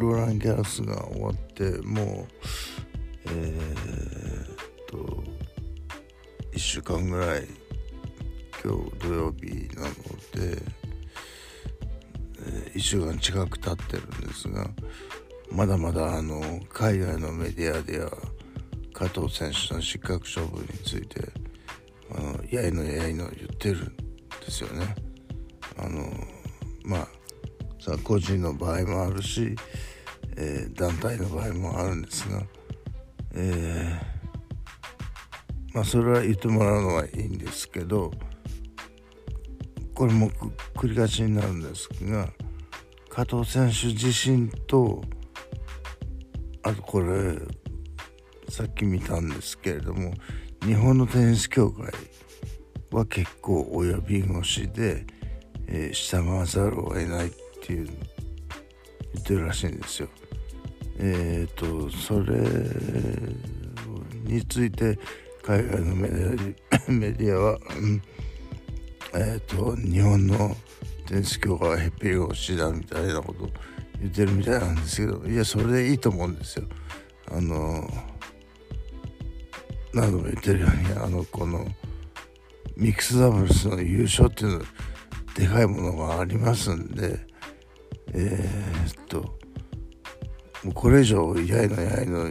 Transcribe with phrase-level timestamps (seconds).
[0.00, 2.26] ローラン・ギャラスが終わってもう
[3.26, 4.96] えー、っと
[6.52, 7.46] 1週間ぐらい
[8.64, 9.88] 今日土曜日なの
[10.48, 10.62] で、
[12.38, 14.70] えー、1週間近く経ってるんですが
[15.52, 16.40] まだまだあの
[16.70, 18.10] 海外のメディアでは
[18.94, 21.20] 加藤選手の失格処分について
[22.14, 23.96] あのやいのやいの言ってるん
[24.40, 24.94] ですよね。
[25.76, 26.10] あの
[26.84, 27.08] まあ
[27.80, 29.56] さ個人の場合もあるし、
[30.36, 32.42] えー、団体の場合もあるんですが、
[33.34, 38.10] えー、まあそれは言ってもらうのはいいんですけど
[39.94, 40.30] これも
[40.76, 42.28] 繰り返しになるんですが
[43.08, 45.02] 加藤選手自身と
[46.62, 47.38] あとこれ
[48.48, 50.12] さっき見たんですけれども
[50.62, 51.92] 日本のテニス協会
[52.90, 55.06] は結構親弁護士で、
[55.66, 57.32] えー、従わざるを得ない
[57.70, 57.86] っていう
[59.14, 60.08] 言ってるらしいんですよ。
[60.98, 62.36] えっ、ー、とそれ
[64.24, 64.98] について
[65.42, 66.54] 海外のメディ
[66.88, 67.58] アメディアは、
[69.14, 70.56] えっ、ー、と日本の
[71.06, 73.48] テニス協会はへっぴり腰だみたいなこと
[74.00, 76.66] 言ってるみたいなんですけどいやそれでいいと思うんですよ。
[77.30, 77.88] あの
[79.92, 81.66] 何度も言ってるようにあのこの
[82.76, 84.64] ミックスダブルスの優勝っていうの
[85.34, 87.29] でかいものがありますんで
[88.14, 89.18] えー、っと
[90.64, 92.30] もうこれ以上やいのやいの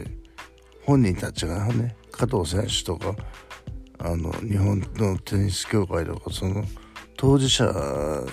[0.84, 3.14] 本人たちがね加藤選手とか
[3.98, 6.64] あの日本のテニス協会とかその
[7.16, 8.24] 当事者が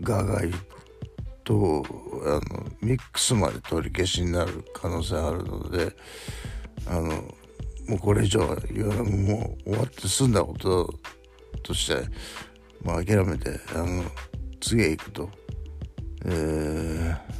[0.00, 0.54] ガーガー言う
[1.44, 1.84] と
[2.24, 5.94] あのミックスまで取り消しになる可能性あるので
[6.86, 7.02] あの
[7.88, 8.40] もうこれ以上
[8.70, 10.92] 言わもう終わって済んだこと
[11.62, 12.08] として、
[12.82, 14.02] まあ、諦めてあの
[14.62, 15.28] 次へ行くと、
[16.24, 17.32] えー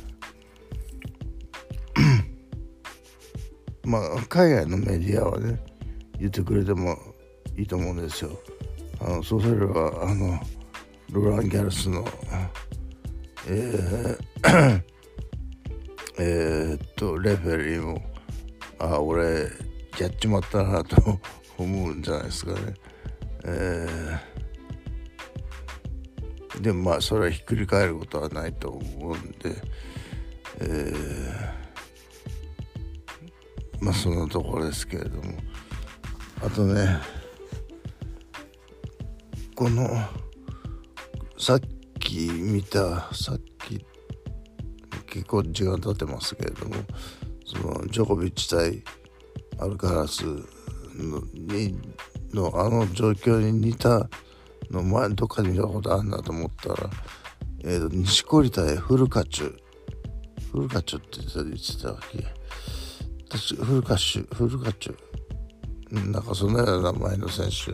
[3.84, 5.60] まあ海外のメディアはね
[6.18, 6.96] 言ってくれても
[7.56, 8.30] いいと思うんですよ。
[9.00, 10.38] あのそうすればあの
[11.10, 12.04] ローラン・ギャルスの
[13.48, 14.82] えー
[16.18, 18.00] え、っとレフェリーも
[18.78, 19.48] あ俺
[19.98, 21.18] やっちまったなと
[21.58, 22.74] 思うんじゃないですかね。
[23.44, 24.18] えー、
[26.60, 29.56] でもまあそれはひっくり返ることはないと思うんで、
[30.60, 35.34] えー、まあそのところですけれども。
[36.44, 36.98] あとね
[39.54, 39.88] この
[41.38, 41.60] さっ
[42.00, 43.84] き見たさっき
[45.06, 46.74] 結構時間経ってますけれども
[47.46, 48.82] そのジョコビッチ対
[49.60, 51.78] アルカラスのに
[52.34, 54.08] のあの状況に似た
[54.72, 56.90] の前どっかで見たことあるなと思ったら、
[57.64, 59.54] えーと、錦織対フルカチュ
[60.50, 62.24] フルカチュって言ってたわけ。
[63.28, 67.72] 私フルカシュフルカチュなんかそんなような名前の選手。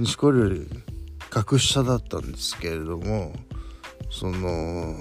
[0.00, 0.68] 錦織より
[1.30, 3.32] 格下だったんですけれども
[4.10, 4.94] その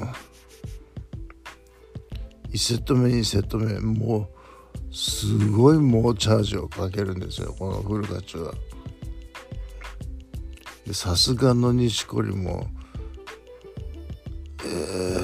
[2.49, 4.29] 1セット目2セット目も
[4.89, 8.53] うすごい猛チャージをかけるんですよこのフルカチュは。
[10.93, 12.67] さすがの錦織も、
[14.65, 15.17] え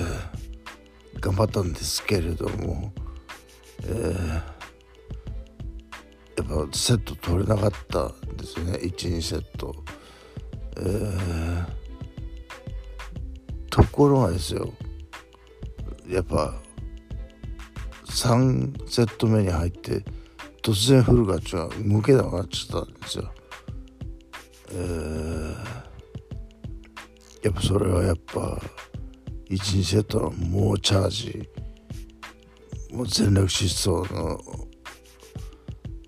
[1.16, 2.94] ー、頑張ったんですけれども、
[3.84, 4.44] えー、や
[6.63, 9.75] っぱセット取れなかったですね12セット。
[10.79, 11.66] えー、
[13.69, 14.74] ところがですよ
[16.07, 16.53] やっぱ
[18.06, 20.03] 3セット目に入って
[20.62, 23.31] 突然フルガチが動けなくなっちゃったんですよ。
[24.80, 25.56] えー、
[27.46, 28.62] やっぱそれはやっぱ
[29.50, 31.50] 12セットの猛チャージ
[32.94, 34.40] もう全力疾走の、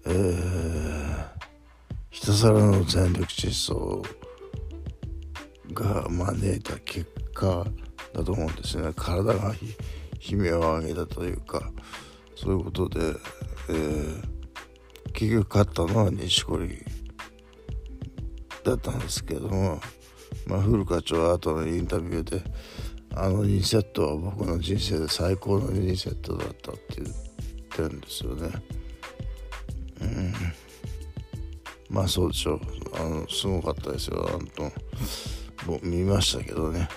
[0.06, 1.28] えー、
[2.12, 3.74] ひたすらの全力疾走
[5.74, 7.66] が招いた結果
[8.14, 8.94] だと思うんですよね。
[8.96, 9.54] 体が
[10.22, 11.72] 悲鳴を上げたというか
[12.36, 13.00] そういうことで、
[13.70, 14.24] えー、
[15.14, 16.99] 結局勝ったのは錦織。
[18.64, 19.80] だったんですけども、
[20.48, 22.44] まあ、古課長は後のインタビューで
[23.16, 27.08] あの2セットは僕の人生で最高の2セットだったって言っ
[27.70, 28.50] てるんですよね。
[30.02, 30.34] うん、
[31.90, 32.62] まあそうでしょう
[32.96, 34.72] あのすごかったですよあの
[35.66, 36.88] 僕見ましたけどね。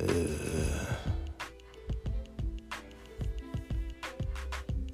[0.00, 0.96] えー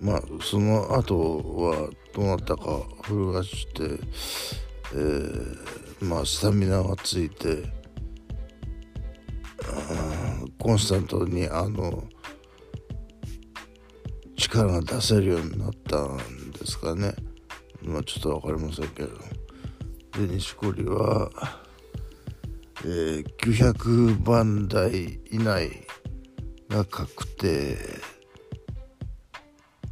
[0.02, 3.82] まあその後はどうなったか古がして、
[4.94, 7.64] えー、まあスタミナがついて
[10.58, 12.04] コンスタントにあの
[14.36, 17.14] 力が出せるようになったんですかね。
[17.82, 19.08] まあちょっと分かりませんけど。
[20.12, 21.30] で錦織は、
[22.84, 25.70] えー、900番台以内
[26.68, 27.78] が確定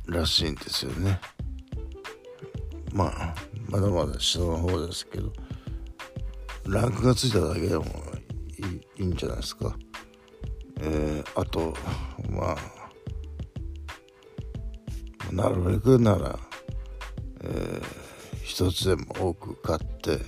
[0.07, 1.21] らしいんですよね。
[2.93, 3.35] まあ
[3.71, 5.33] まだまだ下の方ですけど
[6.67, 7.85] ランクがついただけでも
[8.59, 8.63] い
[8.99, 9.77] いいいんじゃないですか。
[10.81, 11.73] えー、あと
[12.29, 12.59] まあ
[15.33, 16.39] なるべくなら、
[17.45, 17.83] えー、
[18.43, 20.19] 一つでも多く買って、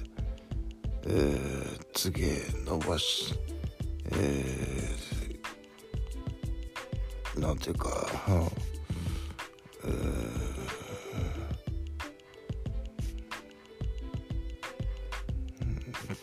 [1.07, 3.35] えー、次へ伸ばし、
[4.13, 8.07] えー、なんていうか、
[9.85, 10.52] えー、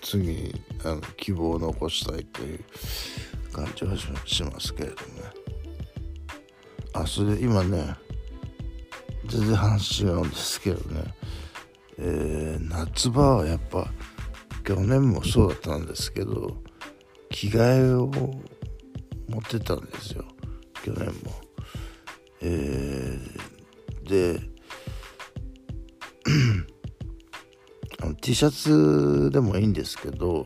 [0.10, 0.52] 次
[0.84, 2.64] あの希望を残したいという
[3.54, 3.96] 感じは
[4.26, 5.24] しますけれどもね。
[6.94, 7.94] あそれで今ね
[9.28, 11.04] 全然話違うんですけどね、
[12.00, 13.88] えー、夏場はやっぱ
[14.64, 16.58] 去年もそうだったんですけど
[17.30, 18.08] 着替えを
[19.28, 20.26] 持ってたんですよ。
[20.84, 21.40] 去年も。
[22.42, 24.59] えー、で
[28.30, 30.46] T シャツでもいいんですけど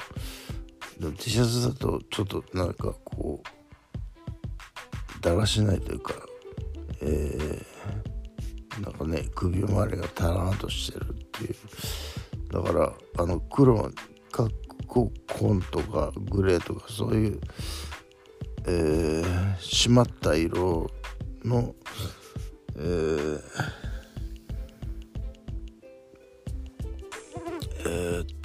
[1.20, 6.14] T シャツだとちょっとなんかこうだらしないというか、
[7.02, 11.56] えー、なんかね首周りがタラーンとしてるっていう。
[12.54, 13.92] だからあの黒
[14.32, 14.48] かっ
[14.88, 17.42] こ紺とかグレーとかそういう、
[18.66, 20.90] えー、締まった色
[21.44, 21.76] の、
[22.78, 23.42] えー、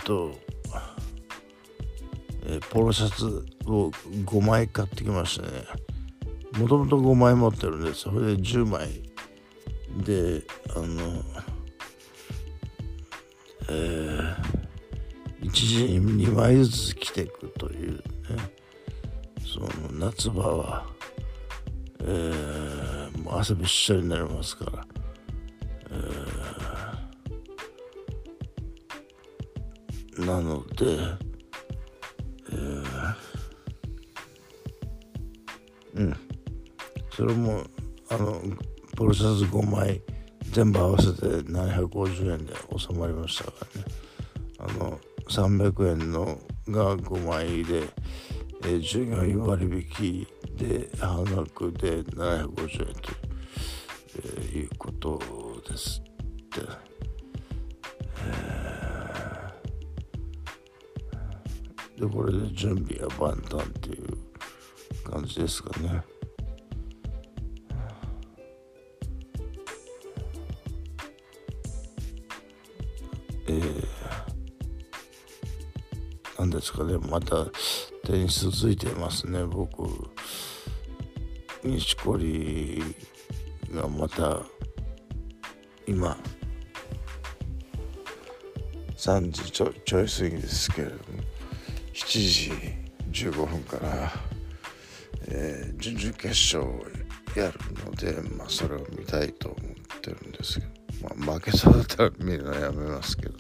[0.09, 0.33] と
[2.47, 5.65] えポロシャツを5枚買ってきましたね。
[6.59, 8.01] もともと5枚持ってるんです。
[8.01, 9.03] それで10枚。
[10.05, 10.43] で
[10.75, 11.23] あの
[13.71, 18.03] えー、一時に2枚ずつ着ていくというね。
[19.45, 20.87] その夏場は、
[22.01, 24.87] えー、もう汗びっしょりになりますから、
[30.19, 31.29] なので
[35.95, 36.17] うん。
[37.15, 37.65] それも
[38.11, 38.41] あの
[38.97, 40.01] ポロシャツ5枚
[40.53, 43.87] 全部合わせて750円で収まりましたからね。
[44.61, 44.99] あの
[45.29, 46.39] 300円の
[46.69, 47.83] が5枚で、
[48.63, 50.27] えー、従業員割引
[50.57, 53.13] で半額で750円と、
[54.17, 55.21] えー、いうこと
[55.69, 56.05] ですっ
[56.49, 56.88] て、
[61.99, 64.07] でこれで準備は万端っていう
[65.03, 66.03] 感じですかね。
[73.49, 73.85] えー、
[76.39, 77.47] なんですかねまた
[78.07, 79.89] テニス続いてますね僕
[81.65, 82.83] 錦織
[83.73, 84.43] がまた
[85.87, 86.17] 今
[88.97, 90.99] 3時ちょちょい過ぎですけれども
[92.07, 92.51] 7
[93.11, 94.13] 時15分から
[95.31, 96.87] えー、準々決勝を
[97.37, 103.39] やるので、まあ、それを見たいと思ってるんですけど、まあ、負けそうだったら見るのやめますけどね。